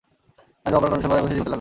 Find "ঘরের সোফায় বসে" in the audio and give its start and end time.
0.89-1.35